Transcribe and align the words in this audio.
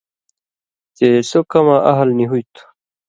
چے 0.97 1.07
سو 1.29 1.39
کماں 1.51 1.81
اہل 1.91 2.09
نی 2.17 2.25
ہُوئ 2.29 2.43
تُھو 2.53 2.63